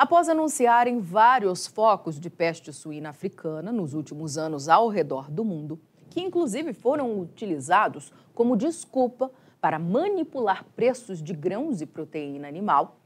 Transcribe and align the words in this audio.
Após 0.00 0.30
anunciarem 0.30 0.98
vários 0.98 1.66
focos 1.66 2.18
de 2.18 2.30
peste 2.30 2.72
suína 2.72 3.10
africana 3.10 3.70
nos 3.70 3.92
últimos 3.92 4.38
anos 4.38 4.66
ao 4.66 4.88
redor 4.88 5.30
do 5.30 5.44
mundo, 5.44 5.78
que 6.08 6.22
inclusive 6.22 6.72
foram 6.72 7.20
utilizados 7.20 8.10
como 8.34 8.56
desculpa 8.56 9.30
para 9.60 9.78
manipular 9.78 10.64
preços 10.74 11.22
de 11.22 11.34
grãos 11.34 11.82
e 11.82 11.86
proteína 11.86 12.48
animal, 12.48 12.96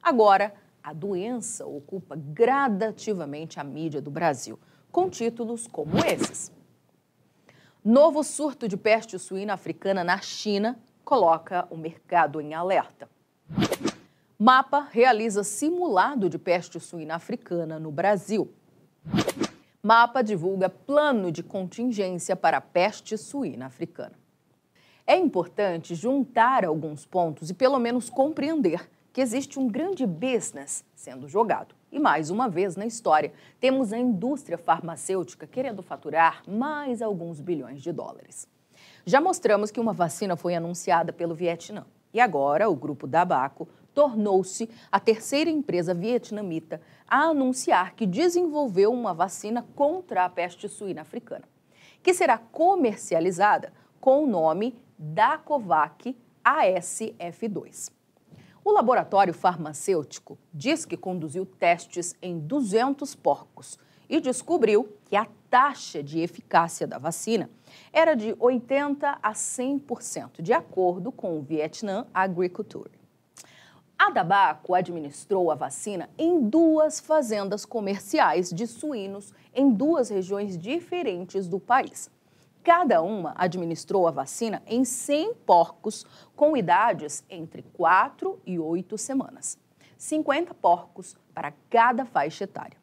agora 0.00 0.54
a 0.80 0.92
doença 0.92 1.66
ocupa 1.66 2.14
gradativamente 2.14 3.58
a 3.58 3.64
mídia 3.64 4.00
do 4.00 4.12
Brasil, 4.12 4.56
com 4.92 5.10
títulos 5.10 5.66
como 5.66 5.98
esses. 6.06 6.52
Novo 7.84 8.22
surto 8.22 8.68
de 8.68 8.76
peste 8.76 9.18
suína 9.18 9.54
africana 9.54 10.04
na 10.04 10.20
China 10.20 10.78
coloca 11.04 11.66
o 11.68 11.76
mercado 11.76 12.40
em 12.40 12.54
alerta. 12.54 13.08
Mapa 14.38 14.88
realiza 14.90 15.44
simulado 15.44 16.28
de 16.28 16.40
peste 16.40 16.80
suína 16.80 17.14
africana 17.14 17.78
no 17.78 17.92
Brasil. 17.92 18.52
Mapa 19.80 20.22
divulga 20.22 20.68
plano 20.68 21.30
de 21.30 21.40
contingência 21.40 22.34
para 22.34 22.56
a 22.56 22.60
peste 22.60 23.16
suína 23.16 23.66
africana. 23.66 24.18
É 25.06 25.16
importante 25.16 25.94
juntar 25.94 26.64
alguns 26.64 27.06
pontos 27.06 27.48
e 27.48 27.54
pelo 27.54 27.78
menos 27.78 28.10
compreender 28.10 28.90
que 29.12 29.20
existe 29.20 29.60
um 29.60 29.68
grande 29.68 30.04
business 30.04 30.84
sendo 30.96 31.28
jogado. 31.28 31.72
E 31.92 32.00
mais 32.00 32.28
uma 32.28 32.48
vez 32.48 32.74
na 32.74 32.86
história, 32.86 33.32
temos 33.60 33.92
a 33.92 33.98
indústria 33.98 34.58
farmacêutica 34.58 35.46
querendo 35.46 35.80
faturar 35.80 36.42
mais 36.48 37.00
alguns 37.00 37.40
bilhões 37.40 37.80
de 37.80 37.92
dólares. 37.92 38.48
Já 39.06 39.20
mostramos 39.20 39.70
que 39.70 39.78
uma 39.78 39.92
vacina 39.92 40.34
foi 40.34 40.56
anunciada 40.56 41.12
pelo 41.12 41.36
Vietnã. 41.36 41.86
E 42.12 42.20
agora 42.20 42.68
o 42.68 42.76
grupo 42.76 43.06
Dabaco 43.06 43.68
tornou-se 43.94 44.68
a 44.90 44.98
terceira 44.98 45.48
empresa 45.48 45.94
vietnamita 45.94 46.80
a 47.08 47.20
anunciar 47.26 47.94
que 47.94 48.06
desenvolveu 48.06 48.92
uma 48.92 49.14
vacina 49.14 49.64
contra 49.74 50.24
a 50.24 50.28
peste 50.28 50.68
suína 50.68 51.02
africana, 51.02 51.44
que 52.02 52.12
será 52.12 52.36
comercializada 52.36 53.72
com 54.00 54.24
o 54.24 54.26
nome 54.26 54.76
Dacovac 54.98 56.16
ASF2. 56.44 57.90
O 58.64 58.72
laboratório 58.72 59.34
farmacêutico 59.34 60.38
diz 60.52 60.84
que 60.84 60.96
conduziu 60.96 61.46
testes 61.46 62.16
em 62.20 62.38
200 62.38 63.14
porcos 63.14 63.78
e 64.08 64.20
descobriu 64.20 64.96
que 65.04 65.16
a 65.16 65.26
taxa 65.50 66.02
de 66.02 66.20
eficácia 66.20 66.86
da 66.86 66.98
vacina 66.98 67.50
era 67.92 68.14
de 68.14 68.34
80 68.38 69.18
a 69.22 69.32
100%, 69.32 70.40
de 70.40 70.52
acordo 70.52 71.12
com 71.12 71.38
o 71.38 71.42
Vietnam 71.42 72.06
Agriculture. 72.12 73.03
A 74.04 74.10
Dabaco 74.10 74.74
administrou 74.74 75.50
a 75.50 75.54
vacina 75.54 76.10
em 76.18 76.46
duas 76.46 77.00
fazendas 77.00 77.64
comerciais 77.64 78.50
de 78.50 78.66
suínos 78.66 79.32
em 79.54 79.72
duas 79.72 80.10
regiões 80.10 80.58
diferentes 80.58 81.48
do 81.48 81.58
país. 81.58 82.10
Cada 82.62 83.00
uma 83.00 83.32
administrou 83.34 84.06
a 84.06 84.10
vacina 84.10 84.62
em 84.66 84.84
100 84.84 85.32
porcos 85.46 86.04
com 86.36 86.54
idades 86.54 87.24
entre 87.30 87.62
4 87.72 88.38
e 88.44 88.58
8 88.58 88.98
semanas. 88.98 89.58
50 89.96 90.52
porcos 90.52 91.16
para 91.32 91.54
cada 91.70 92.04
faixa 92.04 92.44
etária. 92.44 92.76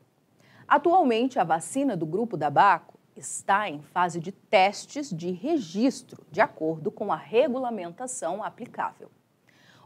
Atualmente, 0.67 1.37
a 1.37 1.43
vacina 1.43 1.95
do 1.95 2.07
grupo 2.07 2.35
da 2.35 2.49
Baco 2.49 2.97
está 3.15 3.69
em 3.69 3.79
fase 3.79 4.19
de 4.19 4.31
testes 4.31 5.15
de 5.15 5.29
registro, 5.29 6.25
de 6.31 6.41
acordo 6.41 6.89
com 6.89 7.13
a 7.13 7.15
regulamentação 7.15 8.43
aplicável. 8.43 9.11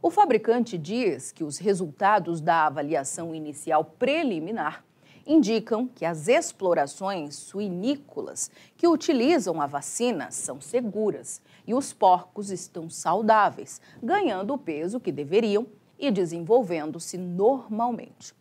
O 0.05 0.11
fabricante 0.11 0.77
diz 0.77 1.31
que 1.31 1.43
os 1.43 1.57
resultados 1.57 2.39
da 2.39 2.67
avaliação 2.67 3.33
inicial 3.33 3.83
preliminar 3.83 4.85
indicam 5.25 5.87
que 5.87 6.05
as 6.05 6.27
explorações 6.27 7.33
suinícolas 7.33 8.51
que 8.77 8.87
utilizam 8.87 9.59
a 9.59 9.65
vacina 9.65 10.29
são 10.29 10.61
seguras 10.61 11.41
e 11.65 11.73
os 11.73 11.91
porcos 11.91 12.51
estão 12.51 12.87
saudáveis, 12.87 13.81
ganhando 13.99 14.53
o 14.53 14.59
peso 14.59 14.99
que 14.99 15.11
deveriam 15.11 15.65
e 15.97 16.11
desenvolvendo-se 16.11 17.17
normalmente. 17.17 18.31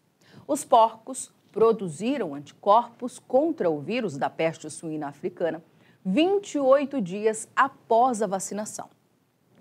Os 0.47 0.67
porcos 0.67 1.33
produziram 1.51 2.35
anticorpos 2.35 3.19
contra 3.19 3.71
o 3.71 3.81
vírus 3.81 4.19
da 4.19 4.29
peste 4.29 4.69
suína 4.69 5.09
africana 5.09 5.65
28 6.05 7.01
dias 7.01 7.49
após 7.57 8.21
a 8.21 8.27
vacinação. 8.27 8.91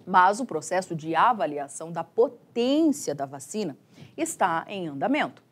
Mas 0.05 0.39
o 0.39 0.45
processo 0.45 0.95
de 0.95 1.15
avaliação 1.15 1.91
da 1.91 2.03
potência 2.03 3.15
da 3.15 3.25
vacina 3.25 3.77
está 4.17 4.65
em 4.67 4.87
andamento. 4.87 5.43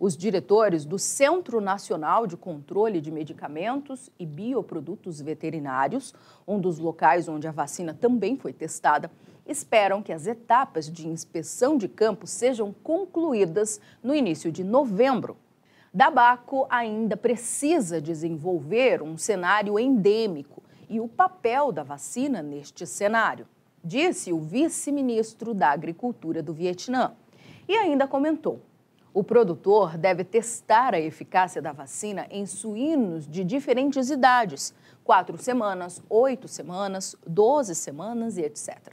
Os 0.00 0.16
diretores 0.16 0.84
do 0.84 0.96
Centro 0.96 1.60
Nacional 1.60 2.24
de 2.24 2.36
Controle 2.36 3.00
de 3.00 3.10
Medicamentos 3.10 4.08
e 4.16 4.24
Bioprodutos 4.24 5.20
Veterinários, 5.20 6.14
um 6.46 6.60
dos 6.60 6.78
locais 6.78 7.28
onde 7.28 7.48
a 7.48 7.52
vacina 7.52 7.92
também 7.92 8.36
foi 8.36 8.52
testada, 8.52 9.10
esperam 9.44 10.00
que 10.00 10.12
as 10.12 10.26
etapas 10.26 10.90
de 10.90 11.08
inspeção 11.08 11.76
de 11.76 11.88
campo 11.88 12.28
sejam 12.28 12.72
concluídas 12.72 13.80
no 14.00 14.14
início 14.14 14.52
de 14.52 14.62
novembro. 14.62 15.36
Dabaco 15.92 16.66
ainda 16.70 17.16
precisa 17.16 18.00
desenvolver 18.00 19.02
um 19.02 19.16
cenário 19.16 19.78
endêmico 19.80 20.62
e 20.88 21.00
o 21.00 21.08
papel 21.08 21.72
da 21.72 21.82
vacina 21.82 22.40
neste 22.40 22.86
cenário, 22.86 23.48
disse 23.88 24.32
o 24.32 24.38
vice-ministro 24.38 25.54
da 25.54 25.70
Agricultura 25.70 26.42
do 26.42 26.52
Vietnã. 26.52 27.12
E 27.66 27.74
ainda 27.74 28.06
comentou 28.06 28.60
o 29.18 29.24
produtor 29.24 29.96
deve 29.98 30.22
testar 30.22 30.94
a 30.94 31.00
eficácia 31.00 31.60
da 31.60 31.72
vacina 31.72 32.28
em 32.30 32.46
suínos 32.46 33.26
de 33.26 33.42
diferentes 33.42 34.10
idades, 34.10 34.72
quatro 35.02 35.36
semanas, 35.38 36.00
oito 36.08 36.46
semanas, 36.46 37.16
doze 37.26 37.74
semanas 37.74 38.36
e 38.36 38.42
etc. 38.42 38.92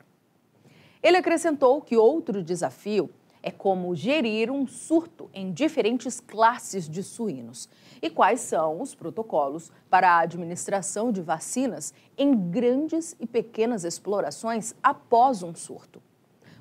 Ele 1.04 1.18
acrescentou 1.18 1.80
que 1.82 1.96
outro 1.96 2.42
desafio 2.42 3.10
é 3.46 3.52
como 3.52 3.94
gerir 3.94 4.50
um 4.50 4.66
surto 4.66 5.30
em 5.32 5.52
diferentes 5.52 6.20
classes 6.20 6.90
de 6.90 7.04
suínos 7.04 7.70
e 8.02 8.10
quais 8.10 8.40
são 8.40 8.82
os 8.82 8.96
protocolos 8.96 9.72
para 9.88 10.10
a 10.10 10.22
administração 10.22 11.12
de 11.12 11.22
vacinas 11.22 11.94
em 12.18 12.36
grandes 12.36 13.16
e 13.20 13.28
pequenas 13.28 13.84
explorações 13.84 14.74
após 14.82 15.44
um 15.44 15.54
surto. 15.54 16.02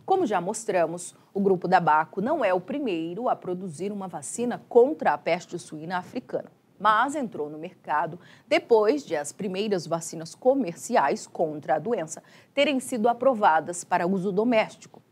Como 0.05 0.27
já 0.27 0.43
mostramos, 0.43 1.15
o 1.33 1.41
grupo 1.41 1.67
da 1.67 1.81
Baco 1.81 2.21
não 2.21 2.45
é 2.45 2.53
o 2.53 2.61
primeiro 2.61 3.31
a 3.31 3.35
produzir 3.35 3.91
uma 3.91 4.07
vacina 4.07 4.63
contra 4.69 5.15
a 5.15 5.19
peste 5.19 5.59
suína 5.59 5.97
africana, 5.97 6.53
mas 6.79 7.15
entrou 7.15 7.49
no 7.49 7.57
mercado 7.57 8.21
depois 8.47 9.07
de 9.07 9.17
as 9.17 9.33
primeiras 9.33 9.87
vacinas 9.87 10.35
comerciais 10.35 11.27
contra 11.27 11.77
a 11.77 11.79
doença 11.79 12.23
terem 12.53 12.79
sido 12.79 13.09
aprovadas 13.09 13.85
para 13.85 14.07
uso 14.07 14.31
doméstico. 14.31 15.03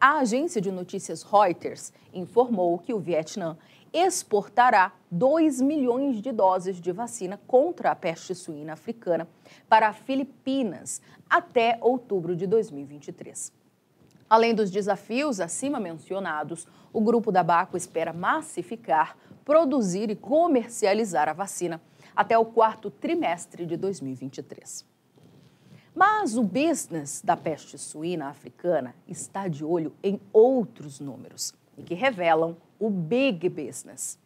A 0.00 0.18
agência 0.18 0.60
de 0.60 0.70
notícias 0.70 1.24
Reuters 1.24 1.92
informou 2.14 2.78
que 2.78 2.94
o 2.94 3.00
Vietnã 3.00 3.58
exportará 3.92 4.92
2 5.10 5.60
milhões 5.60 6.22
de 6.22 6.30
doses 6.30 6.80
de 6.80 6.92
vacina 6.92 7.40
contra 7.48 7.90
a 7.90 7.96
peste 7.96 8.32
suína 8.32 8.74
africana 8.74 9.26
para 9.68 9.92
Filipinas 9.92 11.02
até 11.28 11.78
outubro 11.80 12.36
de 12.36 12.46
2023. 12.46 13.52
Além 14.30 14.54
dos 14.54 14.70
desafios 14.70 15.40
acima 15.40 15.80
mencionados, 15.80 16.68
o 16.92 17.00
grupo 17.00 17.32
da 17.32 17.42
Baco 17.42 17.76
espera 17.76 18.12
massificar, 18.12 19.16
produzir 19.44 20.10
e 20.10 20.16
comercializar 20.16 21.28
a 21.28 21.32
vacina 21.32 21.82
até 22.14 22.38
o 22.38 22.44
quarto 22.44 22.88
trimestre 22.88 23.66
de 23.66 23.76
2023. 23.76 24.86
Mas 25.98 26.36
o 26.36 26.44
business 26.44 27.20
da 27.24 27.36
peste 27.36 27.76
suína 27.76 28.28
africana 28.28 28.94
está 29.08 29.48
de 29.48 29.64
olho 29.64 29.92
em 30.00 30.20
outros 30.32 31.00
números 31.00 31.52
e 31.76 31.82
que 31.82 31.92
revelam 31.92 32.56
o 32.78 32.88
big 32.88 33.48
business. 33.48 34.16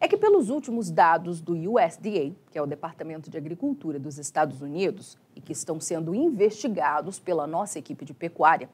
É 0.00 0.08
que, 0.08 0.16
pelos 0.16 0.48
últimos 0.48 0.90
dados 0.90 1.42
do 1.42 1.52
USDA, 1.52 2.34
que 2.50 2.56
é 2.56 2.62
o 2.62 2.66
Departamento 2.66 3.28
de 3.28 3.36
Agricultura 3.36 3.98
dos 3.98 4.16
Estados 4.16 4.62
Unidos, 4.62 5.18
e 5.36 5.42
que 5.42 5.52
estão 5.52 5.78
sendo 5.78 6.14
investigados 6.14 7.18
pela 7.18 7.46
nossa 7.46 7.78
equipe 7.78 8.02
de 8.06 8.14
pecuária, 8.14 8.70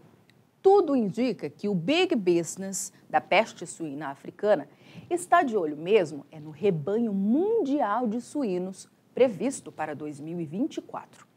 tudo 0.62 0.94
indica 0.94 1.50
que 1.50 1.68
o 1.68 1.74
big 1.74 2.14
business 2.14 2.92
da 3.08 3.20
peste 3.20 3.66
suína 3.66 4.06
africana 4.06 4.68
está 5.10 5.42
de 5.42 5.56
olho 5.56 5.76
mesmo 5.76 6.24
é 6.30 6.38
no 6.38 6.52
rebanho 6.52 7.12
mundial 7.12 8.06
de 8.06 8.20
suínos 8.20 8.88
previsto 9.12 9.72
para 9.72 9.96
2024. 9.96 11.29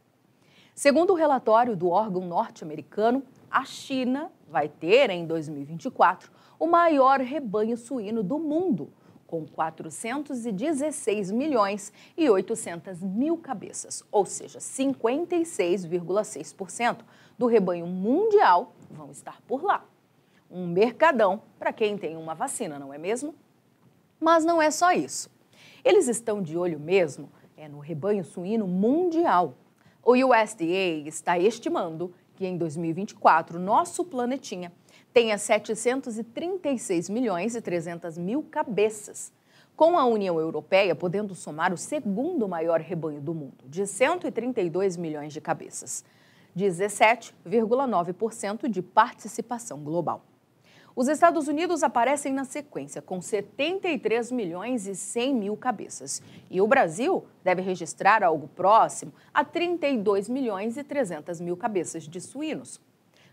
Segundo 0.75 1.11
o 1.11 1.15
relatório 1.15 1.75
do 1.75 1.89
órgão 1.89 2.25
norte-americano, 2.25 3.21
a 3.49 3.63
China 3.63 4.31
vai 4.49 4.67
ter 4.67 5.11
em 5.11 5.27
2024 5.27 6.31
o 6.57 6.65
maior 6.65 7.19
rebanho 7.19 7.77
suíno 7.77 8.23
do 8.23 8.39
mundo, 8.39 8.91
com 9.27 9.45
416 9.45 11.29
milhões 11.29 11.93
e 12.17 12.27
800 12.27 13.03
mil 13.03 13.37
cabeças, 13.37 14.03
ou 14.11 14.25
seja, 14.25 14.57
56,6% 14.57 17.01
do 17.37 17.45
rebanho 17.45 17.85
mundial 17.85 18.73
vão 18.89 19.11
estar 19.11 19.39
por 19.41 19.63
lá. 19.63 19.85
Um 20.49 20.65
mercadão 20.67 21.43
para 21.59 21.71
quem 21.71 21.99
tem 21.99 22.17
uma 22.17 22.33
vacina, 22.33 22.79
não 22.79 22.91
é 22.91 22.97
mesmo? 22.97 23.35
Mas 24.19 24.43
não 24.43 24.59
é 24.61 24.71
só 24.71 24.91
isso. 24.91 25.29
Eles 25.83 26.07
estão 26.07 26.41
de 26.41 26.57
olho 26.57 26.79
mesmo 26.79 27.29
é 27.55 27.67
no 27.67 27.77
rebanho 27.79 28.23
suíno 28.23 28.67
mundial. 28.67 29.53
O 30.05 30.15
USDA 30.15 31.07
está 31.07 31.39
estimando 31.39 32.13
que 32.35 32.45
em 32.45 32.57
2024 32.57 33.57
nosso 33.57 34.03
planetinha 34.03 34.69
tenha 35.13 35.37
736 35.37 37.09
milhões 37.09 37.55
e 37.55 37.61
300 37.61 38.17
mil 38.17 38.43
cabeças, 38.43 39.31
com 39.77 39.97
a 39.97 40.03
União 40.03 40.37
Europeia 40.37 40.93
podendo 40.93 41.33
somar 41.33 41.71
o 41.71 41.77
segundo 41.77 42.49
maior 42.49 42.81
rebanho 42.81 43.21
do 43.21 43.33
mundo, 43.33 43.63
de 43.65 43.87
132 43.87 44.97
milhões 44.97 45.31
de 45.31 45.39
cabeças, 45.39 46.03
17,9% 46.53 48.67
de 48.67 48.81
participação 48.81 49.81
global. 49.81 50.25
Os 50.95 51.07
Estados 51.07 51.47
Unidos 51.47 51.81
aparecem 51.81 52.31
na 52.31 52.45
sequência, 52.45 53.01
com 53.01 53.19
73 53.19 54.31
milhões 54.31 54.85
e 54.85 54.93
100 54.93 55.33
mil 55.33 55.57
cabeças. 55.57 56.21
E 56.51 56.61
o 56.61 56.67
Brasil 56.67 57.25
deve 57.43 57.63
registrar 57.63 58.23
algo 58.23 58.47
próximo 58.47 59.11
a 59.33 59.43
32 59.43 60.29
milhões 60.29 60.77
e 60.77 60.83
300 60.83 61.41
mil 61.41 61.57
cabeças 61.57 62.03
de 62.03 62.21
suínos. 62.21 62.79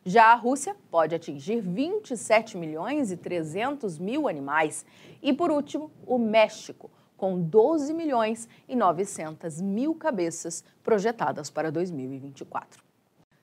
Já 0.03 0.33
a 0.33 0.35
Rússia 0.35 0.75
pode 0.91 1.15
atingir 1.15 1.61
27 1.61 2.57
milhões 2.57 3.13
e 3.13 3.17
300 3.19 3.99
mil 3.99 4.27
animais. 4.27 4.87
E, 5.23 5.31
por 5.31 5.51
último, 5.51 5.91
o 6.07 6.17
México, 6.17 6.91
com 7.15 7.39
12 7.39 7.93
milhões 7.93 8.49
e 8.67 8.75
900 8.75 9.61
mil 9.61 9.95
cabeças 9.95 10.65
projetadas 10.83 11.51
para 11.51 11.71
2024. 11.71 12.90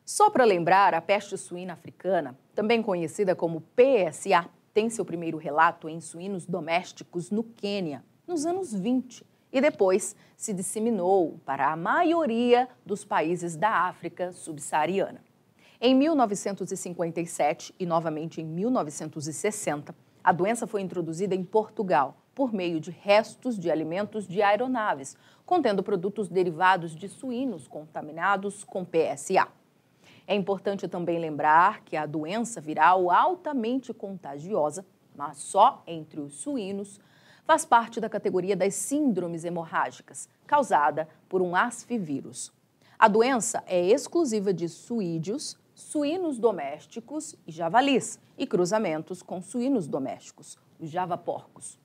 Só 0.09 0.29
para 0.29 0.45
lembrar, 0.45 0.93
a 0.93 1.01
peste 1.01 1.37
suína 1.37 1.73
africana, 1.73 2.33
também 2.55 2.81
conhecida 2.81 3.35
como 3.35 3.61
PSA, 3.75 4.49
tem 4.73 4.89
seu 4.89 5.03
primeiro 5.03 5.37
relato 5.37 5.89
em 5.89 5.99
suínos 5.99 6.45
domésticos 6.45 7.29
no 7.29 7.43
Quênia, 7.43 8.05
nos 8.25 8.45
anos 8.45 8.73
20, 8.73 9.25
e 9.51 9.59
depois 9.59 10.15
se 10.37 10.53
disseminou 10.53 11.41
para 11.45 11.73
a 11.73 11.75
maioria 11.75 12.69
dos 12.85 13.03
países 13.03 13.57
da 13.57 13.69
África 13.69 14.31
subsaariana. 14.31 15.21
Em 15.81 15.93
1957 15.93 17.75
e 17.77 17.85
novamente 17.85 18.39
em 18.39 18.45
1960, 18.45 19.93
a 20.23 20.31
doença 20.31 20.65
foi 20.65 20.79
introduzida 20.79 21.35
em 21.35 21.43
Portugal 21.43 22.15
por 22.33 22.53
meio 22.53 22.79
de 22.79 22.91
restos 22.91 23.59
de 23.59 23.69
alimentos 23.69 24.25
de 24.25 24.41
aeronaves, 24.41 25.17
contendo 25.45 25.83
produtos 25.83 26.29
derivados 26.29 26.95
de 26.95 27.09
suínos 27.09 27.67
contaminados 27.67 28.63
com 28.63 28.85
PSA. 28.85 29.49
É 30.27 30.35
importante 30.35 30.87
também 30.89 31.17
lembrar 31.17 31.81
que 31.85 31.95
a 31.95 32.05
doença 32.05 32.59
viral 32.59 33.09
altamente 33.09 33.93
contagiosa, 33.93 34.85
mas 35.15 35.37
só 35.37 35.81
entre 35.87 36.19
os 36.19 36.35
suínos, 36.35 36.99
faz 37.45 37.63
parte 37.63 38.01
da 38.01 38.09
categoria 38.09 38.53
das 38.53 38.75
síndromes 38.75 39.45
hemorrágicas, 39.45 40.27
causada 40.45 41.07
por 41.29 41.41
um 41.41 41.55
asfivírus. 41.55 42.51
A 42.99 43.07
doença 43.07 43.63
é 43.65 43.81
exclusiva 43.85 44.53
de 44.53 44.67
suídeos, 44.67 45.57
suínos 45.73 46.37
domésticos 46.37 47.33
e 47.47 47.51
javalis, 47.51 48.19
e 48.37 48.45
cruzamentos 48.45 49.23
com 49.23 49.41
suínos 49.41 49.87
domésticos, 49.87 50.57
os 50.77 50.89
javaporcos. 50.89 51.79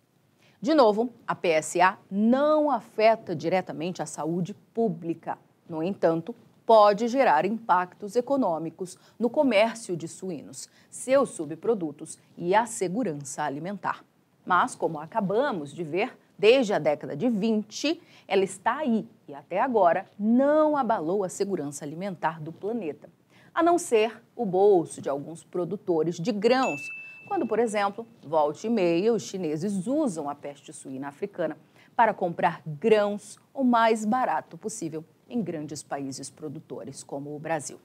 De 0.61 0.75
novo, 0.75 1.13
a 1.27 1.35
PSA 1.35 1.99
não 2.11 2.71
afeta 2.71 3.35
diretamente 3.35 4.03
a 4.03 4.07
saúde 4.07 4.55
pública. 4.75 5.39
No 5.69 5.83
entanto, 5.83 6.35
pode 6.73 7.07
gerar 7.07 7.45
impactos 7.45 8.17
econômicos 8.17 8.97
no 9.19 9.29
comércio 9.29 9.95
de 9.95 10.09
suínos, 10.09 10.71
seus 10.89 11.29
subprodutos 11.29 12.19
e 12.35 12.55
a 12.55 12.65
segurança 12.65 13.43
alimentar. 13.43 14.03
Mas, 14.43 14.75
como 14.75 14.99
acabamos 14.99 15.71
de 15.71 15.85
ver, 15.85 16.17
desde 16.39 16.73
a 16.73 16.79
década 16.79 17.15
de 17.15 17.29
20, 17.29 18.01
ela 18.27 18.43
está 18.43 18.79
aí 18.79 19.07
e 19.29 19.35
até 19.35 19.61
agora 19.61 20.07
não 20.19 20.75
abalou 20.75 21.23
a 21.23 21.29
segurança 21.29 21.85
alimentar 21.85 22.41
do 22.41 22.51
planeta, 22.51 23.11
a 23.55 23.63
não 23.63 23.77
ser 23.77 24.23
o 24.35 24.47
bolso 24.47 25.03
de 25.03 25.11
alguns 25.11 25.45
produtores 25.45 26.19
de 26.19 26.33
grãos, 26.33 26.81
quando, 27.29 27.47
por 27.47 27.59
exemplo, 27.59 28.07
volte 28.23 28.67
e 28.67 28.71
meia, 28.71 29.13
os 29.13 29.25
chineses 29.25 29.87
usam 29.87 30.27
a 30.27 30.35
peste 30.35 30.73
suína 30.73 31.09
africana 31.09 31.55
para 31.95 32.15
comprar 32.15 32.63
grãos 32.65 33.39
o 33.53 33.63
mais 33.63 34.07
barato 34.07 34.57
possível 34.57 35.05
em 35.33 35.43
grandes 35.43 35.83
países 35.83 36.29
produtores 36.29 37.03
como 37.03 37.35
o 37.35 37.39
Brasil. 37.39 37.81